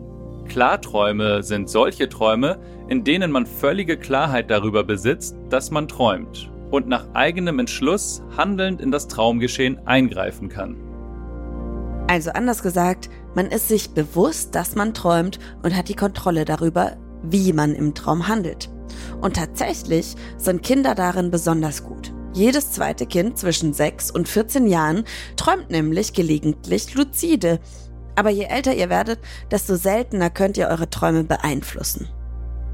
Klarträume 0.50 1.44
sind 1.44 1.70
solche 1.70 2.10
Träume, 2.10 2.58
in 2.88 3.04
denen 3.04 3.32
man 3.32 3.46
völlige 3.46 3.98
Klarheit 3.98 4.50
darüber 4.50 4.84
besitzt, 4.84 5.36
dass 5.50 5.70
man 5.72 5.88
träumt 5.88 6.52
und 6.72 6.88
nach 6.88 7.06
eigenem 7.14 7.60
Entschluss 7.60 8.24
handelnd 8.36 8.82
in 8.82 8.92
das 8.92 9.08
Traumgeschehen 9.08 9.80
eingreifen 9.86 10.50
kann. 10.50 10.76
Also 12.08 12.32
anders 12.32 12.64
gesagt, 12.64 13.10
man 13.36 13.48
ist 13.48 13.68
sich 13.68 13.92
bewusst, 13.92 14.56
dass 14.56 14.76
man 14.76 14.94
träumt 14.94 15.40
und 15.64 15.76
hat 15.76 15.90
die 15.90 15.96
Kontrolle 15.96 16.46
darüber, 16.46 16.98
wie 17.24 17.54
man 17.54 17.74
im 17.74 17.94
Traum 17.94 18.28
handelt. 18.28 18.70
Und 19.22 19.36
tatsächlich 19.36 20.16
sind 20.38 20.64
Kinder 20.64 20.96
darin 20.96 21.32
besonders 21.32 21.84
gut. 21.84 22.15
Jedes 22.36 22.72
zweite 22.72 23.06
Kind 23.06 23.38
zwischen 23.38 23.74
6 23.74 24.12
und 24.12 24.28
14 24.28 24.68
Jahren 24.68 25.06
träumt 25.38 25.72
nämlich 25.72 26.12
gelegentlich 26.12 26.94
luzide, 26.94 27.62
aber 28.16 28.30
je 28.30 28.44
älter 28.44 28.76
ihr 28.76 28.90
werdet, 28.90 29.20
desto 29.52 29.78
seltener 29.78 30.30
könnt 30.30 30.58
ihr 30.58 30.68
eure 30.68 30.90
Träume 30.90 31.24
beeinflussen. 31.24 32.10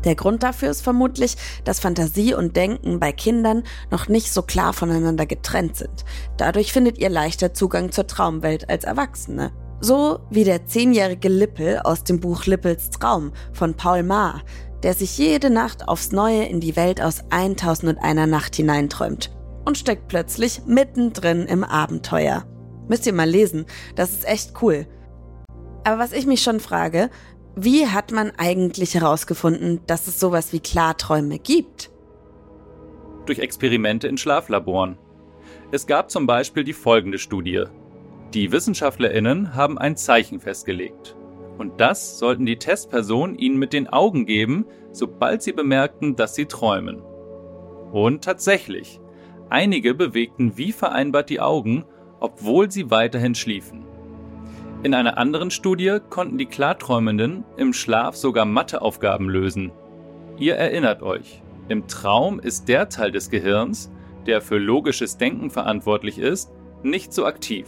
Der 0.03 0.15
Grund 0.15 0.41
dafür 0.41 0.71
ist 0.71 0.81
vermutlich, 0.81 1.37
dass 1.63 1.79
Fantasie 1.79 2.33
und 2.33 2.55
Denken 2.55 2.99
bei 2.99 3.11
Kindern 3.11 3.61
noch 3.91 4.07
nicht 4.07 4.33
so 4.33 4.41
klar 4.41 4.73
voneinander 4.73 5.27
getrennt 5.27 5.75
sind. 5.75 6.05
Dadurch 6.37 6.73
findet 6.73 6.97
ihr 6.97 7.09
leichter 7.09 7.53
Zugang 7.53 7.91
zur 7.91 8.07
Traumwelt 8.07 8.67
als 8.67 8.83
Erwachsene. 8.83 9.51
So 9.79 10.21
wie 10.31 10.43
der 10.43 10.65
zehnjährige 10.65 11.29
Lippel 11.29 11.77
aus 11.83 12.03
dem 12.03 12.19
Buch 12.19 12.47
Lippels 12.47 12.89
Traum 12.89 13.31
von 13.53 13.75
Paul 13.75 14.01
Maar, 14.01 14.41
der 14.81 14.95
sich 14.95 15.19
jede 15.19 15.51
Nacht 15.51 15.87
aufs 15.87 16.11
Neue 16.11 16.45
in 16.45 16.61
die 16.61 16.75
Welt 16.75 16.99
aus 16.99 17.19
1001 17.29 18.27
Nacht 18.27 18.55
hineinträumt 18.55 19.29
und 19.65 19.77
steckt 19.77 20.07
plötzlich 20.07 20.61
mittendrin 20.65 21.45
im 21.45 21.63
Abenteuer. 21.63 22.45
Müsst 22.87 23.05
ihr 23.05 23.13
mal 23.13 23.29
lesen, 23.29 23.65
das 23.95 24.11
ist 24.11 24.27
echt 24.27 24.61
cool. 24.61 24.87
Aber 25.83 25.99
was 25.99 26.13
ich 26.13 26.25
mich 26.25 26.41
schon 26.41 26.59
frage, 26.59 27.09
wie 27.55 27.87
hat 27.87 28.11
man 28.11 28.31
eigentlich 28.37 28.95
herausgefunden, 28.95 29.81
dass 29.87 30.07
es 30.07 30.19
sowas 30.19 30.53
wie 30.53 30.59
Klarträume 30.59 31.37
gibt? 31.37 31.91
Durch 33.25 33.39
Experimente 33.39 34.07
in 34.07 34.17
Schlaflaboren. 34.17 34.97
Es 35.71 35.85
gab 35.85 36.11
zum 36.11 36.27
Beispiel 36.27 36.63
die 36.63 36.73
folgende 36.73 37.17
Studie. 37.17 37.65
Die 38.33 38.51
WissenschaftlerInnen 38.51 39.53
haben 39.55 39.77
ein 39.77 39.97
Zeichen 39.97 40.39
festgelegt. 40.39 41.15
Und 41.57 41.81
das 41.81 42.17
sollten 42.17 42.45
die 42.45 42.57
Testpersonen 42.57 43.37
ihnen 43.37 43.57
mit 43.57 43.73
den 43.73 43.87
Augen 43.89 44.25
geben, 44.25 44.65
sobald 44.93 45.41
sie 45.41 45.51
bemerkten, 45.51 46.15
dass 46.15 46.35
sie 46.35 46.45
träumen. 46.45 47.01
Und 47.91 48.23
tatsächlich, 48.23 49.00
einige 49.51 49.93
bewegten 49.93 50.57
wie 50.57 50.71
vereinbart 50.71 51.29
die 51.29 51.41
Augen, 51.41 51.85
obwohl 52.19 52.71
sie 52.71 52.89
weiterhin 52.89 53.35
schliefen. 53.35 53.85
In 54.83 54.95
einer 54.95 55.17
anderen 55.17 55.51
Studie 55.51 55.97
konnten 56.09 56.37
die 56.37 56.47
Klarträumenden 56.47 57.43
im 57.57 57.73
Schlaf 57.73 58.15
sogar 58.15 58.45
Matheaufgaben 58.45 59.29
lösen. 59.29 59.71
Ihr 60.39 60.55
erinnert 60.55 61.03
euch, 61.03 61.43
im 61.67 61.87
Traum 61.87 62.39
ist 62.39 62.67
der 62.67 62.89
Teil 62.89 63.11
des 63.11 63.29
Gehirns, 63.29 63.91
der 64.25 64.41
für 64.41 64.57
logisches 64.57 65.17
Denken 65.17 65.51
verantwortlich 65.51 66.17
ist, 66.17 66.51
nicht 66.81 67.13
so 67.13 67.25
aktiv. 67.25 67.67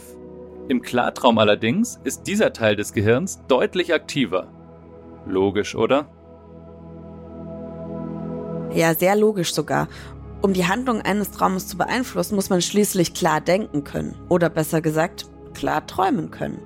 Im 0.68 0.82
Klartraum 0.82 1.38
allerdings 1.38 2.00
ist 2.04 2.26
dieser 2.26 2.52
Teil 2.52 2.74
des 2.74 2.92
Gehirns 2.92 3.40
deutlich 3.46 3.94
aktiver. 3.94 4.48
Logisch, 5.26 5.74
oder? 5.76 6.08
Ja, 8.74 8.92
sehr 8.92 9.14
logisch 9.14 9.54
sogar. 9.54 9.88
Um 10.44 10.52
die 10.52 10.66
Handlung 10.66 11.00
eines 11.00 11.30
Traumes 11.30 11.68
zu 11.68 11.78
beeinflussen, 11.78 12.34
muss 12.34 12.50
man 12.50 12.60
schließlich 12.60 13.14
klar 13.14 13.40
denken 13.40 13.82
können. 13.82 14.14
Oder 14.28 14.50
besser 14.50 14.82
gesagt, 14.82 15.24
klar 15.54 15.86
träumen 15.86 16.30
können. 16.30 16.60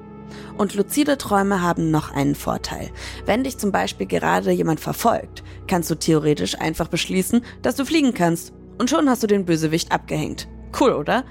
Und 0.57 0.75
luzide 0.75 1.17
Träume 1.17 1.63
haben 1.63 1.93
noch 1.93 2.11
einen 2.11 2.35
Vorteil. 2.35 2.91
Wenn 3.25 3.45
dich 3.45 3.57
zum 3.57 3.71
Beispiel 3.71 4.09
gerade 4.09 4.51
jemand 4.51 4.81
verfolgt, 4.81 5.45
kannst 5.69 5.89
du 5.93 5.95
theoretisch 5.95 6.59
einfach 6.59 6.89
beschließen, 6.89 7.45
dass 7.63 7.77
du 7.77 7.85
fliegen 7.85 8.15
kannst. 8.15 8.53
Und 8.79 8.91
schon 8.91 9.09
hast 9.09 9.23
du 9.23 9.29
den 9.29 9.45
Bösewicht 9.45 9.93
abgehängt. 9.93 10.49
Cool, 10.81 10.91
oder? 10.91 11.23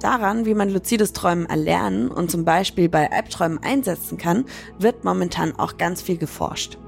Daran, 0.00 0.46
wie 0.46 0.54
man 0.54 0.70
luzides 0.70 1.12
Träumen 1.12 1.44
erlernen 1.44 2.08
und 2.08 2.30
zum 2.30 2.46
Beispiel 2.46 2.88
bei 2.88 3.12
Albträumen 3.12 3.62
einsetzen 3.62 4.16
kann, 4.16 4.46
wird 4.78 5.04
momentan 5.04 5.54
auch 5.54 5.76
ganz 5.76 6.00
viel 6.00 6.16
geforscht. 6.16 6.78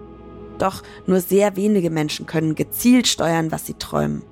Doch 0.57 0.83
nur 1.07 1.20
sehr 1.20 1.57
wenige 1.57 1.90
Menschen 1.90 2.24
können 2.24 2.55
gezielt 2.55 3.07
steuern, 3.07 3.53
was 3.53 3.66
sie 3.66 3.74
träumen. 3.74 4.22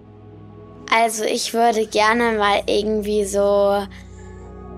Also 0.94 1.24
ich 1.24 1.52
würde 1.52 1.86
gerne 1.86 2.38
mal 2.38 2.62
irgendwie 2.66 3.24
so 3.24 3.86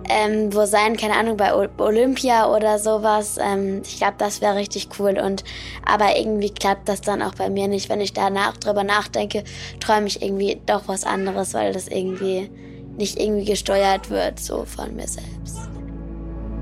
ähm, 0.08 0.54
wo 0.54 0.64
sein, 0.64 0.96
keine 0.96 1.16
Ahnung, 1.16 1.36
bei 1.36 1.54
Olympia 1.54 2.54
oder 2.54 2.78
sowas. 2.78 3.38
Ähm, 3.40 3.82
ich 3.84 3.98
glaube, 3.98 4.14
das 4.18 4.40
wäre 4.40 4.56
richtig 4.56 4.88
cool. 4.98 5.18
Und 5.18 5.44
aber 5.84 6.16
irgendwie 6.16 6.50
klappt 6.50 6.88
das 6.88 7.00
dann 7.00 7.22
auch 7.22 7.34
bei 7.34 7.50
mir 7.50 7.68
nicht. 7.68 7.88
Wenn 7.88 8.00
ich 8.00 8.12
danach 8.12 8.56
drüber 8.56 8.84
nachdenke, 8.84 9.44
träume 9.80 10.06
ich 10.06 10.22
irgendwie 10.22 10.60
doch 10.66 10.82
was 10.86 11.04
anderes, 11.04 11.54
weil 11.54 11.72
das 11.72 11.88
irgendwie 11.88 12.50
nicht 12.96 13.20
irgendwie 13.20 13.44
gesteuert 13.44 14.10
wird, 14.10 14.40
so 14.40 14.64
von 14.64 14.96
mir 14.96 15.06
selbst. 15.06 15.58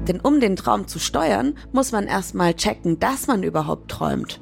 Denn 0.09 0.21
um 0.21 0.41
den 0.41 0.57
Traum 0.57 0.87
zu 0.87 0.99
steuern, 0.99 1.57
muss 1.73 1.93
man 1.93 2.07
erstmal 2.07 2.55
checken, 2.55 2.99
dass 3.01 3.27
man 3.27 3.43
überhaupt 3.43 3.91
träumt. 3.91 4.41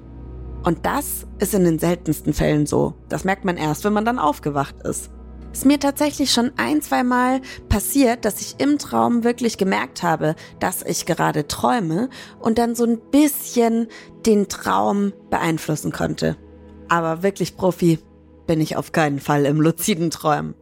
Und 0.65 0.87
das 0.87 1.27
ist 1.39 1.55
in 1.55 1.65
den 1.65 1.79
seltensten 1.79 2.33
Fällen 2.33 2.67
so. 2.67 2.95
Das 3.09 3.25
merkt 3.25 3.45
man 3.45 3.57
erst, 3.59 3.85
wenn 3.85 3.93
man 3.93 4.07
dann 4.07 4.19
aufgewacht 4.19 4.77
ist. 4.83 5.11
Ist 5.53 5.67
mir 5.67 5.79
tatsächlich 5.79 6.33
schon 6.33 6.51
ein, 6.57 6.83
zwei 6.83 7.05
Mal 7.05 7.41
passiert, 7.69 8.25
dass 8.25 8.41
ich 8.41 8.57
im 8.59 8.79
Traum 8.79 9.23
wirklich 9.23 9.57
gemerkt 9.57 10.03
habe, 10.03 10.35
dass 10.59 10.83
ich 10.83 11.07
gerade 11.07 11.47
träume 11.47 12.09
und 12.41 12.59
dann 12.59 12.75
so 12.75 12.85
ein 12.85 12.99
bisschen 12.99 13.87
den 14.27 14.49
Traum 14.49 15.13
beeinflussen 15.31 15.93
konnte. 15.93 16.37
Aber 16.89 17.23
wirklich 17.23 17.57
Profi 17.57 18.01
bin 18.47 18.61
ich 18.61 18.77
auf 18.77 18.91
keinen 18.91 19.21
Fall 19.21 19.45
im 19.45 19.61
luziden 19.61 20.11
Träumen. 20.11 20.55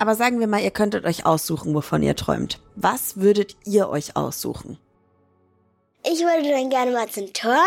Aber 0.00 0.14
sagen 0.14 0.40
wir 0.40 0.46
mal, 0.46 0.62
ihr 0.62 0.70
könntet 0.70 1.04
euch 1.04 1.26
aussuchen, 1.26 1.74
wovon 1.74 2.02
ihr 2.02 2.16
träumt. 2.16 2.60
Was 2.74 3.18
würdet 3.18 3.56
ihr 3.64 3.90
euch 3.90 4.16
aussuchen? 4.16 4.78
Ich 6.02 6.20
würde 6.20 6.48
dann 6.48 6.70
gerne 6.70 6.90
mal 6.92 7.08
zum 7.08 7.32
Turn 7.32 7.58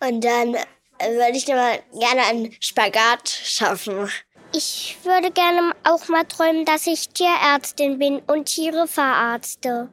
und 0.00 0.24
dann 0.24 0.56
würde 1.00 1.36
ich 1.36 1.46
mal 1.48 1.80
gerne 1.98 2.22
einen 2.24 2.56
Spagat 2.60 3.28
schaffen. 3.28 4.10
Ich 4.52 4.96
würde 5.02 5.30
gerne 5.30 5.72
auch 5.84 6.08
mal 6.08 6.24
träumen, 6.24 6.64
dass 6.64 6.86
ich 6.86 7.08
Tierärztin 7.10 7.98
bin 7.98 8.20
und 8.26 8.46
Tiere 8.46 8.86
verarzte. 8.86 9.90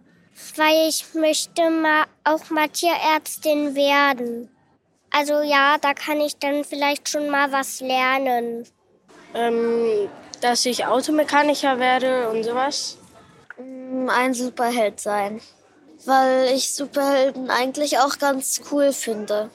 Weil 0.56 0.88
ich 0.88 1.14
möchte 1.14 1.70
mal 1.70 2.06
auch 2.24 2.50
mal 2.50 2.70
Tierärztin 2.70 3.76
werden. 3.76 4.50
Also 5.12 5.42
ja, 5.42 5.78
da 5.80 5.94
kann 5.94 6.22
ich 6.22 6.38
dann 6.38 6.64
vielleicht 6.64 7.10
schon 7.10 7.30
mal 7.30 7.52
was 7.52 7.82
lernen. 7.82 8.68
Ähm, 9.36 10.10
dass 10.42 10.66
ich 10.66 10.86
Automechaniker 10.86 11.80
werde 11.80 12.30
und 12.30 12.44
sowas. 12.44 12.98
Mm, 13.58 14.10
ein 14.10 14.34
Superheld 14.34 15.00
sein. 15.00 15.42
Weil 16.06 16.52
ich 16.54 16.74
Superhelden 16.74 17.50
eigentlich 17.50 18.00
auch 18.00 18.18
ganz 18.18 18.62
cool 18.72 18.92
finde. 18.92 19.50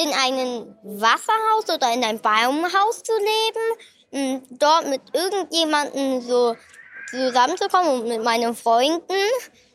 In 0.00 0.10
einem 0.10 0.76
Wasserhaus 0.82 1.64
oder 1.74 1.92
in 1.92 2.04
einem 2.04 2.20
Baumhaus 2.20 3.02
zu 3.02 3.12
leben 3.12 3.80
m, 4.10 4.42
dort 4.50 4.88
mit 4.88 5.02
irgendjemandem 5.12 6.20
so 6.20 6.56
zusammenzukommen 7.10 8.00
und 8.00 8.08
mit 8.08 8.22
meinen 8.22 8.54
Freunden 8.54 9.02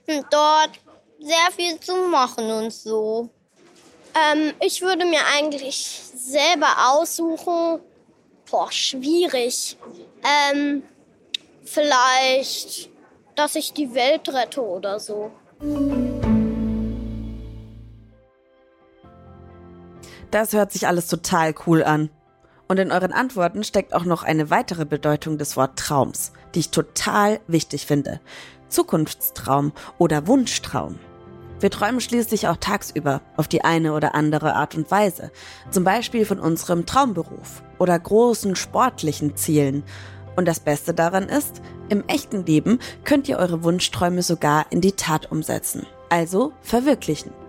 und 0.07 0.25
dort 0.31 0.71
sehr 1.19 1.51
viel 1.55 1.79
zu 1.79 1.95
machen 2.07 2.49
und 2.51 2.73
so. 2.73 3.29
Ähm, 4.15 4.53
ich 4.59 4.81
würde 4.81 5.05
mir 5.05 5.21
eigentlich 5.35 6.01
selber 6.15 6.91
aussuchen. 6.91 7.79
Boah, 8.49 8.71
schwierig. 8.71 9.77
Ähm, 10.23 10.83
vielleicht, 11.63 12.89
dass 13.35 13.55
ich 13.55 13.73
die 13.73 13.93
Welt 13.95 14.29
rette 14.29 14.61
oder 14.61 14.99
so. 14.99 15.31
Das 20.33 20.51
hört 20.51 20.71
sich 20.71 20.87
alles 20.87 21.05
total 21.05 21.53
cool 21.67 21.83
an. 21.83 22.09
Und 22.67 22.79
in 22.79 22.91
euren 22.91 23.13
Antworten 23.13 23.63
steckt 23.63 23.93
auch 23.93 24.03
noch 24.03 24.23
eine 24.23 24.49
weitere 24.49 24.83
Bedeutung 24.83 25.37
des 25.37 25.55
Wort 25.57 25.77
Traums, 25.77 26.31
die 26.55 26.61
ich 26.61 26.71
total 26.71 27.39
wichtig 27.45 27.85
finde. 27.85 28.19
Zukunftstraum 28.67 29.73
oder 29.99 30.25
Wunschtraum. 30.25 30.97
Wir 31.59 31.69
träumen 31.69 32.01
schließlich 32.01 32.47
auch 32.47 32.57
tagsüber 32.57 33.21
auf 33.37 33.47
die 33.47 33.63
eine 33.63 33.93
oder 33.93 34.15
andere 34.15 34.55
Art 34.55 34.73
und 34.73 34.89
Weise. 34.89 35.29
Zum 35.69 35.83
Beispiel 35.83 36.25
von 36.25 36.39
unserem 36.39 36.87
Traumberuf 36.87 37.61
oder 37.77 37.99
großen 37.99 38.55
sportlichen 38.55 39.37
Zielen. 39.37 39.83
Und 40.35 40.47
das 40.47 40.59
Beste 40.59 40.95
daran 40.95 41.29
ist, 41.29 41.61
im 41.89 42.03
echten 42.07 42.43
Leben 42.43 42.79
könnt 43.03 43.29
ihr 43.29 43.37
eure 43.37 43.63
Wunschträume 43.63 44.23
sogar 44.23 44.65
in 44.71 44.81
die 44.81 44.93
Tat 44.93 45.31
umsetzen. 45.31 45.85
Also 46.09 46.53
verwirklichen. 46.63 47.42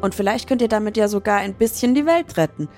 Und 0.00 0.14
vielleicht 0.14 0.48
könnt 0.48 0.62
ihr 0.62 0.68
damit 0.68 0.96
ja 0.96 1.08
sogar 1.08 1.38
ein 1.38 1.54
bisschen 1.54 1.94
die 1.94 2.06
Welt 2.06 2.36
retten. 2.36 2.68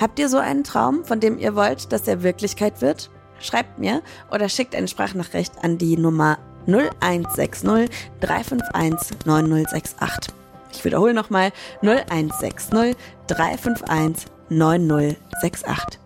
Habt 0.00 0.18
ihr 0.18 0.28
so 0.28 0.38
einen 0.38 0.64
Traum, 0.64 1.04
von 1.04 1.20
dem 1.20 1.38
ihr 1.38 1.54
wollt, 1.54 1.92
dass 1.92 2.08
er 2.08 2.22
Wirklichkeit 2.22 2.80
wird? 2.80 3.10
Schreibt 3.38 3.78
mir 3.78 4.02
oder 4.30 4.48
schickt 4.48 4.74
eine 4.74 4.88
Sprachnachricht 4.88 5.52
an 5.62 5.78
die 5.78 5.96
Nummer 5.96 6.38
0160 6.66 7.90
351 8.20 9.26
9068. 9.26 10.34
Ich 10.72 10.84
wiederhole 10.84 11.14
nochmal 11.14 11.52
0160 11.82 12.96
351 13.26 14.30
9068. 14.48 16.00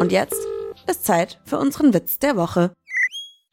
Und 0.00 0.12
jetzt 0.12 0.46
ist 0.88 1.04
Zeit 1.04 1.40
für 1.44 1.58
unseren 1.58 1.92
Witz 1.94 2.18
der 2.18 2.36
Woche. 2.36 2.72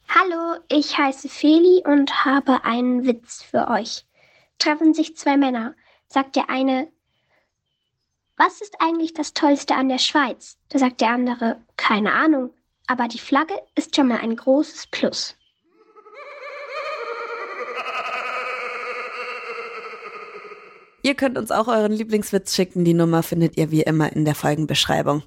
Hallo, 0.08 0.60
ich 0.70 0.98
heiße 0.98 1.30
Feli 1.30 1.84
und 1.86 2.26
habe 2.26 2.64
einen 2.64 3.06
Witz 3.06 3.44
für 3.44 3.68
euch. 3.68 4.06
Treffen 4.60 4.94
sich 4.94 5.18
zwei 5.18 5.36
Männer. 5.36 5.76
Sagt 6.08 6.36
der 6.36 6.50
eine, 6.50 6.88
was 8.38 8.62
ist 8.62 8.76
eigentlich 8.80 9.14
das 9.14 9.34
Tollste 9.34 9.76
an 9.76 9.90
der 9.90 9.98
Schweiz? 9.98 10.58
Da 10.70 10.80
sagt 10.80 11.02
der 11.02 11.10
andere, 11.10 11.62
keine 11.78 12.14
Ahnung, 12.14 12.52
aber 12.88 13.08
die 13.08 13.20
Flagge 13.20 13.56
ist 13.76 13.96
schon 13.96 14.08
mal 14.08 14.20
ein 14.20 14.36
großes 14.36 14.88
Plus. 14.88 15.36
Ihr 21.02 21.14
könnt 21.14 21.38
uns 21.38 21.52
auch 21.52 21.68
euren 21.68 21.92
Lieblingswitz 21.92 22.56
schicken. 22.56 22.84
Die 22.84 22.96
Nummer 22.96 23.22
findet 23.22 23.58
ihr 23.58 23.70
wie 23.70 23.84
immer 23.84 24.12
in 24.12 24.26
der 24.26 24.34
Folgenbeschreibung. 24.34 25.22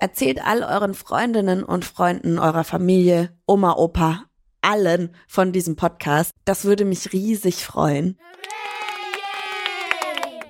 Erzählt 0.00 0.42
all 0.42 0.62
euren 0.62 0.94
Freundinnen 0.94 1.62
und 1.62 1.84
Freunden 1.84 2.38
eurer 2.38 2.64
Familie, 2.64 3.36
Oma, 3.46 3.74
Opa, 3.74 4.24
allen 4.62 5.14
von 5.26 5.52
diesem 5.52 5.76
Podcast. 5.76 6.32
Das 6.46 6.64
würde 6.64 6.86
mich 6.86 7.12
riesig 7.12 7.64
freuen. 7.66 8.18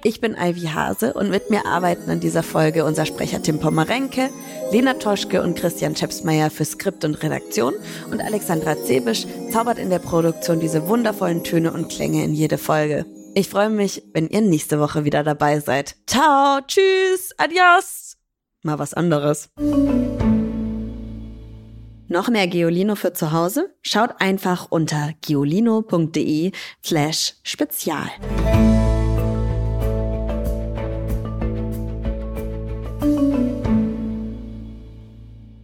Ich 0.04 0.20
bin 0.20 0.36
Ivy 0.38 0.68
Hase 0.68 1.12
und 1.12 1.28
mit 1.28 1.50
mir 1.50 1.66
arbeiten 1.66 2.08
an 2.10 2.20
dieser 2.20 2.44
Folge 2.44 2.84
unser 2.84 3.04
Sprecher 3.04 3.42
Tim 3.42 3.58
Pommerenke, 3.58 4.30
Lena 4.70 4.94
Toschke 4.94 5.42
und 5.42 5.56
Christian 5.58 5.96
Schepsmeier 5.96 6.50
für 6.50 6.64
Skript 6.64 7.04
und 7.04 7.20
Redaktion 7.22 7.74
und 8.10 8.20
Alexandra 8.20 8.76
Zebisch 8.84 9.26
zaubert 9.50 9.78
in 9.78 9.90
der 9.90 9.98
Produktion 9.98 10.60
diese 10.60 10.86
wundervollen 10.86 11.42
Töne 11.42 11.72
und 11.72 11.88
Klänge 11.88 12.22
in 12.22 12.32
jede 12.32 12.58
Folge. 12.58 13.06
Ich 13.34 13.48
freue 13.48 13.70
mich, 13.70 14.02
wenn 14.14 14.28
ihr 14.28 14.40
nächste 14.40 14.78
Woche 14.78 15.04
wieder 15.04 15.24
dabei 15.24 15.58
seid. 15.60 15.96
Ciao, 16.06 16.60
tschüss, 16.66 17.32
adios. 17.36 18.16
Mal 18.62 18.78
was 18.78 18.94
anderes. 18.94 19.50
Noch 22.06 22.28
mehr 22.28 22.46
Geolino 22.46 22.94
für 22.94 23.12
zu 23.12 23.32
Hause? 23.32 23.74
Schaut 23.82 24.20
einfach 24.20 24.68
unter 24.70 25.12
geolino.de 25.20 26.52
slash 26.82 27.34
spezial. 27.42 28.08